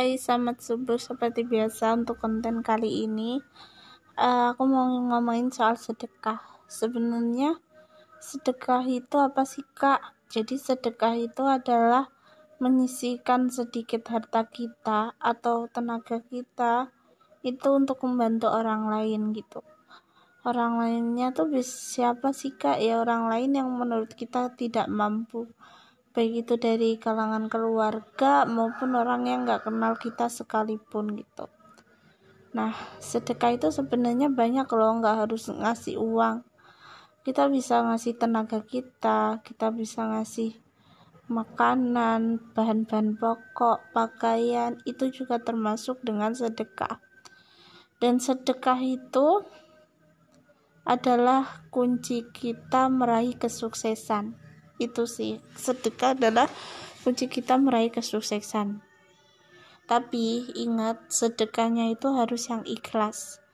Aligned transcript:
Hai, 0.00 0.16
selamat 0.16 0.64
subuh 0.64 0.96
seperti 0.96 1.44
biasa 1.44 1.92
untuk 1.92 2.24
konten 2.24 2.64
kali 2.64 3.04
ini. 3.04 3.36
Uh, 4.16 4.56
aku 4.56 4.64
mau 4.64 4.88
ngomongin 4.88 5.52
soal 5.52 5.76
sedekah. 5.76 6.40
Sebenarnya 6.64 7.60
sedekah 8.16 8.80
itu 8.88 9.20
apa 9.20 9.44
sih 9.44 9.60
kak? 9.76 10.00
Jadi 10.32 10.56
sedekah 10.56 11.20
itu 11.20 11.44
adalah 11.44 12.08
menyisihkan 12.64 13.52
sedikit 13.52 14.08
harta 14.08 14.48
kita 14.48 15.20
atau 15.20 15.68
tenaga 15.68 16.24
kita 16.32 16.88
itu 17.44 17.68
untuk 17.68 18.00
membantu 18.00 18.48
orang 18.48 18.88
lain 18.88 19.36
gitu. 19.36 19.60
Orang 20.48 20.80
lainnya 20.80 21.28
tuh 21.36 21.52
siapa 21.60 22.32
sih 22.32 22.56
kak? 22.56 22.80
Ya 22.80 23.04
orang 23.04 23.28
lain 23.28 23.52
yang 23.52 23.68
menurut 23.68 24.16
kita 24.16 24.48
tidak 24.56 24.88
mampu 24.88 25.44
baik 26.10 26.46
itu 26.46 26.54
dari 26.58 26.98
kalangan 26.98 27.46
keluarga 27.46 28.42
maupun 28.42 28.98
orang 28.98 29.30
yang 29.30 29.46
nggak 29.46 29.62
kenal 29.70 29.94
kita 29.94 30.26
sekalipun 30.26 31.14
gitu. 31.14 31.46
Nah 32.50 32.74
sedekah 32.98 33.54
itu 33.54 33.70
sebenarnya 33.70 34.26
banyak 34.26 34.66
loh 34.74 34.98
nggak 34.98 35.26
harus 35.26 35.46
ngasih 35.46 36.02
uang. 36.02 36.42
Kita 37.22 37.46
bisa 37.46 37.86
ngasih 37.86 38.18
tenaga 38.18 38.58
kita 38.66 39.38
kita 39.46 39.70
bisa 39.70 40.02
ngasih 40.10 40.58
makanan 41.30 42.42
bahan-bahan 42.58 43.14
pokok 43.14 43.94
pakaian 43.94 44.82
itu 44.82 45.14
juga 45.14 45.38
termasuk 45.38 46.02
dengan 46.02 46.34
sedekah. 46.34 46.98
Dan 48.02 48.18
sedekah 48.18 48.82
itu 48.82 49.46
adalah 50.82 51.70
kunci 51.70 52.26
kita 52.34 52.90
meraih 52.90 53.38
kesuksesan 53.38 54.49
itu 54.80 55.04
sih. 55.04 55.38
Sedekah 55.54 56.16
adalah 56.16 56.48
kunci 57.04 57.28
kita 57.28 57.60
meraih 57.60 57.92
kesuksesan. 57.92 58.80
Tapi 59.84 60.48
ingat 60.56 61.12
sedekahnya 61.12 61.92
itu 61.92 62.08
harus 62.14 62.48
yang 62.48 62.64
ikhlas. 62.64 63.44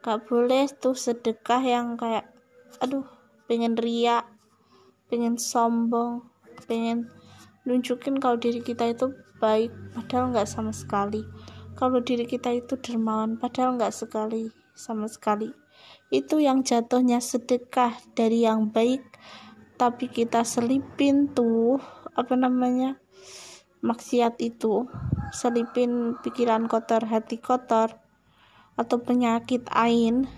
Gak 0.00 0.30
boleh 0.30 0.70
tuh 0.70 0.94
sedekah 0.94 1.60
yang 1.60 1.98
kayak 1.98 2.30
aduh 2.78 3.08
pengen 3.48 3.74
ria 3.78 4.26
pengen 5.08 5.40
sombong 5.40 6.20
pengen 6.68 7.08
nunjukin 7.64 8.20
kalau 8.20 8.36
diri 8.36 8.60
kita 8.60 8.92
itu 8.92 9.14
baik 9.40 9.72
padahal 9.96 10.32
nggak 10.32 10.48
sama 10.48 10.72
sekali. 10.72 11.24
Kalau 11.76 12.00
diri 12.00 12.24
kita 12.24 12.52
itu 12.56 12.76
dermawan 12.80 13.36
padahal 13.36 13.76
nggak 13.76 13.92
sekali 13.92 14.48
sama 14.72 15.08
sekali. 15.08 15.52
Itu 16.08 16.40
yang 16.40 16.64
jatuhnya 16.64 17.20
sedekah 17.20 17.92
dari 18.16 18.46
yang 18.48 18.72
baik 18.72 19.02
tapi 19.76 20.08
kita 20.08 20.42
selipin 20.42 21.30
tuh 21.32 21.80
apa 22.16 22.34
namanya 22.34 22.96
maksiat 23.84 24.40
itu. 24.40 24.88
Selipin 25.32 26.16
pikiran 26.24 26.66
kotor 26.66 27.04
hati 27.04 27.36
kotor 27.36 28.00
atau 28.76 28.96
penyakit 29.00 29.64
ain 29.72 30.28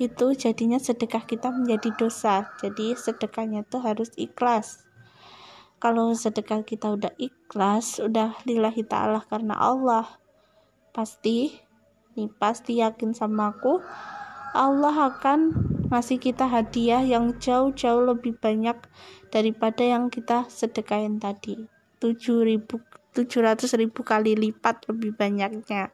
itu 0.00 0.32
jadinya 0.32 0.80
sedekah 0.80 1.24
kita 1.24 1.52
menjadi 1.52 1.92
dosa. 1.96 2.48
Jadi 2.60 2.96
sedekahnya 2.96 3.64
tuh 3.68 3.84
harus 3.84 4.12
ikhlas. 4.16 4.84
Kalau 5.80 6.12
sedekah 6.12 6.64
kita 6.64 6.92
udah 6.92 7.12
ikhlas 7.16 8.00
udah 8.04 8.36
lillahi 8.44 8.84
ta'ala 8.84 9.24
karena 9.24 9.56
Allah 9.56 10.04
pasti 10.92 11.56
nih 12.18 12.28
pasti 12.36 12.82
yakin 12.82 13.14
sama 13.14 13.54
aku 13.54 13.78
Allah 14.50 15.14
akan 15.14 15.54
ngasih 15.90 16.22
kita 16.22 16.46
hadiah 16.46 17.02
yang 17.02 17.36
jauh-jauh 17.36 18.06
lebih 18.06 18.38
banyak 18.38 18.78
daripada 19.34 19.82
yang 19.82 20.08
kita 20.08 20.46
sedekahin 20.46 21.18
tadi. 21.18 21.66
7000 21.98 22.90
700 23.10 23.66
ribu 23.74 24.06
kali 24.06 24.38
lipat 24.38 24.86
lebih 24.86 25.18
banyaknya. 25.18 25.90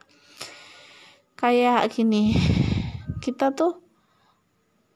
Kayak 1.37 1.89
gini 1.93 2.37
kita 3.25 3.53
tuh 3.57 3.81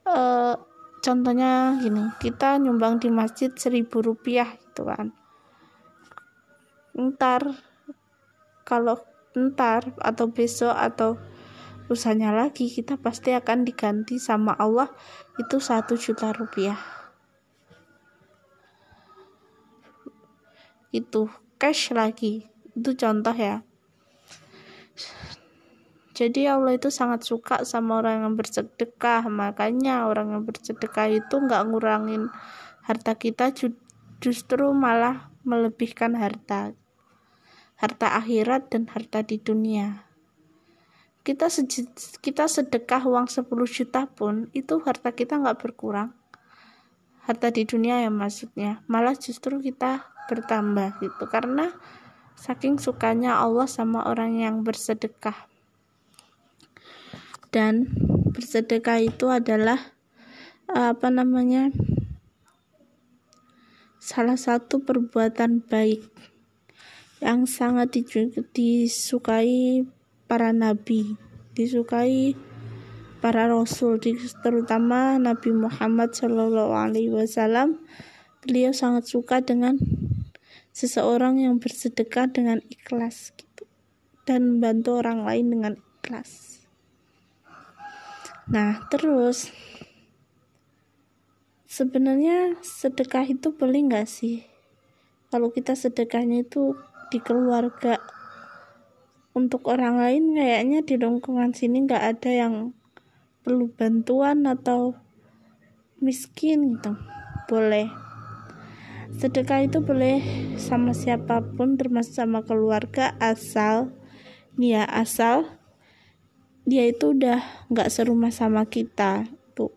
uh, 0.05 0.55
contohnya 1.01 1.81
gini 1.81 2.13
kita 2.21 2.61
nyumbang 2.61 3.01
di 3.01 3.09
masjid 3.09 3.49
seribu 3.57 4.05
rupiah 4.05 4.53
gitu 4.61 4.85
kan. 4.85 5.17
Ntar 6.93 7.57
kalau 8.69 9.01
ntar 9.33 9.97
atau 9.97 10.27
besok 10.29 10.77
atau 10.77 11.17
usahanya 11.91 12.31
lagi 12.31 12.71
kita 12.71 12.95
pasti 12.97 13.35
akan 13.35 13.67
diganti 13.67 14.23
sama 14.23 14.55
Allah 14.55 14.87
itu 15.43 15.59
satu 15.59 15.99
juta 15.99 16.31
rupiah. 16.31 16.79
Itu 20.95 21.27
cash 21.59 21.91
lagi 21.91 22.47
itu 22.79 22.91
contoh 22.95 23.35
ya. 23.35 23.67
Jadi 26.15 26.47
Allah 26.47 26.77
itu 26.77 26.93
sangat 26.93 27.25
suka 27.25 27.65
sama 27.67 27.99
orang 28.05 28.23
yang 28.23 28.35
bersedekah 28.39 29.27
makanya 29.27 30.07
orang 30.07 30.37
yang 30.37 30.43
bersedekah 30.45 31.11
itu 31.11 31.35
nggak 31.35 31.65
ngurangin 31.67 32.29
harta 32.85 33.17
kita 33.17 33.51
justru 34.21 34.67
malah 34.77 35.33
melebihkan 35.49 36.13
harta 36.13 36.77
harta 37.81 38.07
akhirat 38.21 38.69
dan 38.69 38.85
harta 38.93 39.25
di 39.25 39.41
dunia 39.41 40.10
kita 41.31 41.47
kita 42.19 42.51
sedekah 42.51 43.07
uang 43.07 43.31
10 43.31 43.47
juta 43.71 44.11
pun 44.11 44.51
itu 44.51 44.83
harta 44.83 45.15
kita 45.15 45.39
nggak 45.39 45.63
berkurang. 45.63 46.11
Harta 47.23 47.55
di 47.55 47.63
dunia 47.63 48.03
ya 48.03 48.11
maksudnya. 48.11 48.83
Malah 48.91 49.15
justru 49.15 49.63
kita 49.63 50.11
bertambah 50.27 50.99
gitu. 50.99 51.31
Karena 51.31 51.71
saking 52.35 52.83
sukanya 52.83 53.39
Allah 53.39 53.71
sama 53.71 54.11
orang 54.11 54.43
yang 54.43 54.67
bersedekah. 54.67 55.47
Dan 57.55 57.95
bersedekah 58.35 58.99
itu 58.99 59.31
adalah 59.31 59.79
apa 60.67 61.15
namanya 61.15 61.71
salah 64.03 64.35
satu 64.35 64.83
perbuatan 64.83 65.63
baik 65.63 66.03
yang 67.23 67.47
sangat 67.47 67.95
disukai 68.51 69.87
para 70.31 70.55
nabi, 70.55 71.19
disukai 71.59 72.39
para 73.19 73.51
rasul, 73.51 73.99
terutama 74.47 75.19
Nabi 75.19 75.51
Muhammad 75.51 76.15
Shallallahu 76.15 76.71
Alaihi 76.71 77.11
Wasallam. 77.11 77.83
Beliau 78.47 78.71
sangat 78.71 79.11
suka 79.11 79.43
dengan 79.43 79.75
seseorang 80.71 81.43
yang 81.43 81.59
bersedekah 81.59 82.31
dengan 82.31 82.63
ikhlas 82.71 83.35
gitu 83.35 83.67
dan 84.23 84.57
membantu 84.57 85.03
orang 85.03 85.27
lain 85.27 85.51
dengan 85.51 85.75
ikhlas. 85.77 86.63
Nah, 88.47 88.87
terus 88.87 89.51
sebenarnya 91.67 92.55
sedekah 92.63 93.27
itu 93.27 93.51
boleh 93.51 93.83
nggak 93.91 94.07
sih? 94.07 94.47
Kalau 95.29 95.51
kita 95.51 95.75
sedekahnya 95.75 96.47
itu 96.47 96.79
di 97.11 97.19
keluarga 97.19 98.20
untuk 99.31 99.71
orang 99.71 100.03
lain 100.03 100.35
kayaknya 100.35 100.83
di 100.83 100.99
lingkungan 100.99 101.55
sini 101.55 101.87
nggak 101.87 102.05
ada 102.19 102.31
yang 102.31 102.55
perlu 103.47 103.71
bantuan 103.71 104.45
atau 104.47 104.99
miskin 106.03 106.77
gitu. 106.77 106.99
Boleh. 107.47 107.91
Sedekah 109.11 109.67
itu 109.67 109.83
boleh 109.83 110.23
sama 110.57 110.95
siapa 110.95 111.43
pun 111.43 111.75
termasuk 111.75 112.15
sama 112.15 112.47
keluarga 112.47 113.15
asal 113.19 113.93
dia 114.55 114.87
asal 114.87 115.47
dia 116.69 116.87
itu 116.87 117.17
udah 117.17 117.43
nggak 117.73 117.91
serumah 117.91 118.31
sama 118.31 118.67
kita 118.71 119.27
tuh 119.59 119.75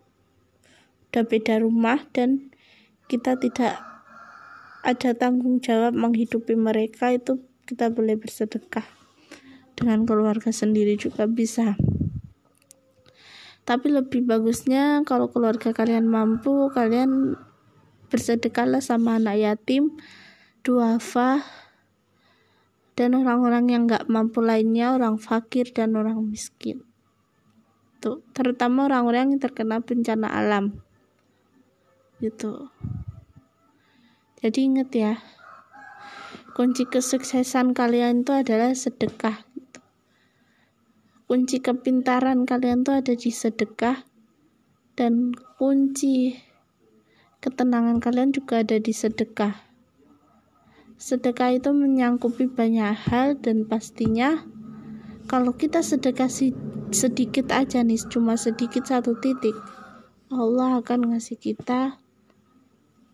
udah 1.10 1.24
beda 1.26 1.60
rumah 1.62 2.04
dan 2.14 2.54
kita 3.10 3.34
tidak 3.36 3.80
ada 4.84 5.10
tanggung 5.16 5.58
jawab 5.58 5.96
menghidupi 5.96 6.54
mereka 6.54 7.10
itu 7.10 7.42
kita 7.64 7.90
boleh 7.90 8.14
bersedekah 8.20 9.03
dengan 9.84 10.08
keluarga 10.08 10.48
sendiri 10.48 10.96
juga 10.96 11.28
bisa. 11.28 11.76
Tapi 13.68 13.92
lebih 13.92 14.24
bagusnya 14.24 15.04
kalau 15.04 15.28
keluarga 15.28 15.76
kalian 15.76 16.08
mampu 16.08 16.72
kalian 16.72 17.36
bersedekahlah 18.08 18.80
sama 18.80 19.20
anak 19.20 19.36
yatim 19.36 19.92
duafa 20.64 21.44
dan 22.96 23.12
orang-orang 23.12 23.68
yang 23.68 23.84
nggak 23.84 24.08
mampu 24.08 24.40
lainnya 24.40 24.96
orang 24.96 25.20
fakir 25.20 25.68
dan 25.76 25.92
orang 26.00 26.16
miskin. 26.24 26.80
Tuh 28.00 28.24
terutama 28.32 28.88
orang-orang 28.88 29.36
yang 29.36 29.40
terkena 29.40 29.84
bencana 29.84 30.32
alam. 30.32 30.80
Gitu. 32.24 32.72
Jadi 34.40 34.58
inget 34.64 34.90
ya 34.96 35.14
kunci 36.54 36.86
kesuksesan 36.86 37.74
kalian 37.74 38.22
itu 38.22 38.30
adalah 38.30 38.70
sedekah 38.78 39.42
kunci 41.34 41.58
kepintaran 41.58 42.46
kalian 42.46 42.86
tuh 42.86 43.02
ada 43.02 43.10
di 43.10 43.34
sedekah 43.34 44.06
dan 44.94 45.34
kunci 45.58 46.38
ketenangan 47.42 47.98
kalian 47.98 48.30
juga 48.30 48.62
ada 48.62 48.78
di 48.78 48.94
sedekah. 48.94 49.50
Sedekah 50.94 51.58
itu 51.58 51.74
menyangkupi 51.74 52.46
banyak 52.46 52.94
hal 53.10 53.34
dan 53.34 53.66
pastinya 53.66 54.46
kalau 55.26 55.58
kita 55.58 55.82
sedekah 55.82 56.30
sedikit 56.94 57.50
aja 57.50 57.82
nih 57.82 57.98
cuma 58.06 58.38
sedikit 58.38 58.86
satu 58.86 59.18
titik 59.18 59.58
Allah 60.30 60.78
akan 60.78 61.10
ngasih 61.18 61.34
kita 61.34 61.98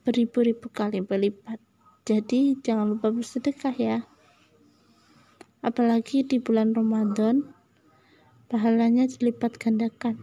beribu-ribu 0.05 0.69
kali 0.69 1.00
berlipat. 1.00 1.56
Jadi 2.05 2.52
jangan 2.61 3.00
lupa 3.00 3.17
bersedekah 3.17 3.72
ya. 3.81 4.05
Apalagi 5.64 6.20
di 6.20 6.37
bulan 6.37 6.76
Ramadan 6.76 7.56
pahalanya 8.50 9.06
dilipat 9.06 9.55
gandakan 9.62 10.19